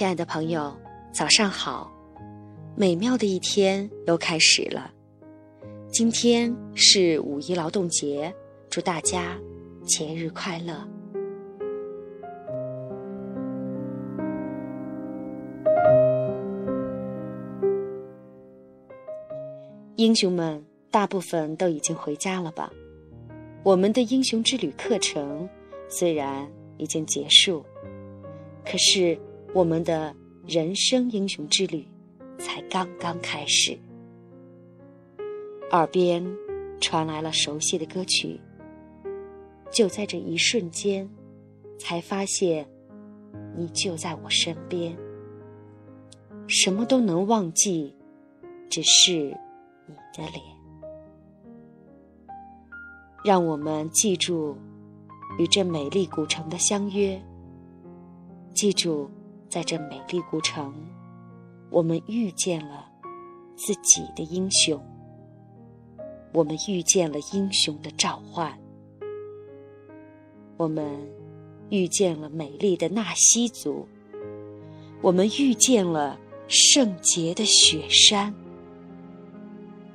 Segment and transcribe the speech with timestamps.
[0.00, 0.74] 亲爱的朋友，
[1.12, 1.92] 早上好！
[2.74, 4.90] 美妙的一天又开始了。
[5.90, 8.34] 今天是五一劳动节，
[8.70, 9.38] 祝大家
[9.84, 10.88] 节日快乐！
[19.96, 22.72] 英雄们大部分都已经回家了吧？
[23.62, 25.46] 我们的英雄之旅课程
[25.90, 27.62] 虽然已经结束，
[28.64, 29.20] 可是
[29.52, 30.14] 我们的
[30.46, 31.84] 人生英雄之旅
[32.38, 33.76] 才刚刚开始。
[35.72, 36.24] 耳边
[36.80, 38.40] 传来了熟悉的歌曲，
[39.72, 41.08] 就在这一瞬间，
[41.78, 42.64] 才发现
[43.56, 44.96] 你就在我身边，
[46.46, 47.92] 什么都能忘记，
[48.68, 49.12] 只是
[49.86, 50.40] 你的脸。
[53.24, 54.56] 让我们记住
[55.38, 57.20] 与这美丽古城的相约，
[58.54, 59.10] 记住
[59.50, 60.72] 在这美丽古城，
[61.70, 62.86] 我们遇见了
[63.56, 64.80] 自己的英雄，
[66.32, 68.56] 我们遇见了英雄的召唤，
[70.56, 70.86] 我们
[71.68, 73.88] 遇见了美丽的纳西族，
[75.02, 78.32] 我们遇见了圣洁的雪山，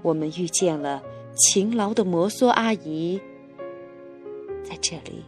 [0.00, 1.02] 我们遇见了。
[1.34, 3.18] 勤劳的摩梭阿姨，
[4.62, 5.24] 在这里，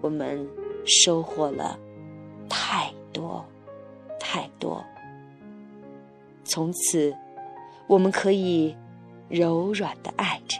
[0.00, 0.44] 我们
[0.84, 1.78] 收获了
[3.18, 3.44] 多
[4.20, 4.84] 太多。
[6.44, 7.12] 从此，
[7.88, 8.76] 我们可以
[9.28, 10.58] 柔软的爱着，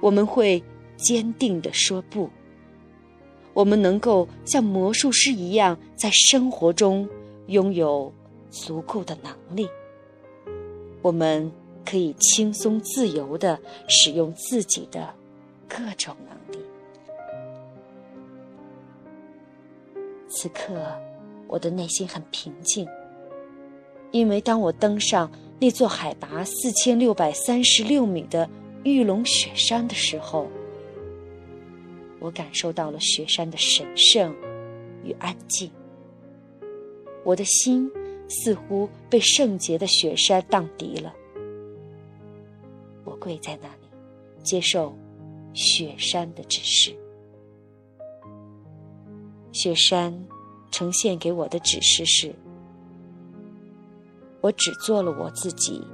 [0.00, 0.62] 我们会
[0.96, 2.30] 坚定的说不，
[3.52, 7.08] 我们能够像魔术师一样，在生活中
[7.48, 8.12] 拥有
[8.50, 9.68] 足够的能力，
[11.02, 11.52] 我们。
[11.84, 15.12] 可以轻松自由的使用自己的
[15.68, 16.64] 各种能力。
[20.28, 20.80] 此刻，
[21.52, 22.88] 我的内心很平静，
[24.10, 25.30] 因为当我登上
[25.60, 28.48] 那座海拔四千六百三十六米的
[28.84, 30.48] 玉龙雪山的时候，
[32.20, 34.34] 我感受到了雪山的神圣
[35.04, 35.70] 与安静。
[37.22, 37.90] 我的心
[38.30, 41.14] 似乎被圣洁的雪山荡涤了。
[43.04, 43.90] 我跪在那里，
[44.42, 44.96] 接受
[45.52, 46.96] 雪山的指示。
[49.52, 50.18] 雪山
[50.72, 52.34] 呈现给我的指示是：
[54.40, 55.86] 我只做了我自己。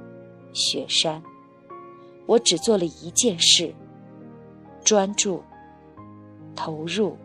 [0.51, 1.21] 雪山，
[2.25, 3.71] 我只做了一件事：
[4.83, 5.43] 专注、
[6.55, 7.15] 投入、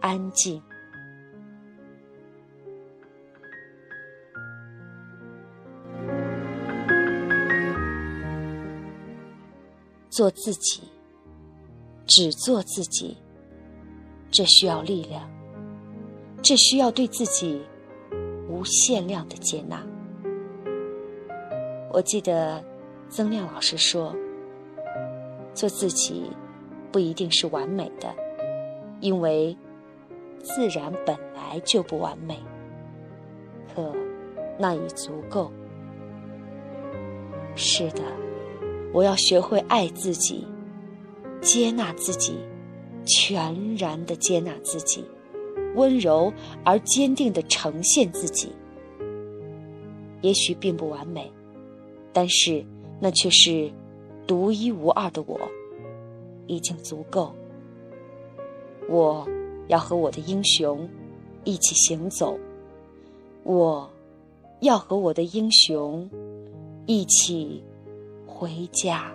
[0.00, 0.62] 安静。
[10.10, 10.82] 做自己，
[12.06, 13.16] 只做自己，
[14.30, 15.26] 这需要力量，
[16.44, 17.62] 这需要对自己
[18.50, 19.82] 无限量的接纳。
[21.90, 22.62] 我记得
[23.08, 24.14] 曾亮老师说
[25.54, 26.30] ：“做自己
[26.92, 28.14] 不一定是完美的，
[29.00, 29.56] 因为
[30.42, 32.38] 自然本来就不完美，
[33.74, 33.90] 可
[34.58, 35.50] 那已足够。”
[37.56, 38.02] 是的。
[38.92, 40.46] 我要学会爱自己，
[41.40, 42.38] 接纳自己，
[43.04, 45.04] 全然的接纳自己，
[45.74, 46.32] 温柔
[46.64, 48.52] 而坚定的呈现自己。
[50.22, 51.30] 也许并不完美，
[52.12, 52.64] 但是
[53.00, 53.70] 那却是
[54.26, 55.38] 独一无二的我，
[56.46, 57.34] 已经足够。
[58.88, 59.28] 我
[59.68, 60.88] 要和我的英雄
[61.44, 62.38] 一起行走，
[63.42, 63.90] 我
[64.60, 66.08] 要和我的英雄
[66.86, 67.62] 一起。
[68.26, 69.14] 回家。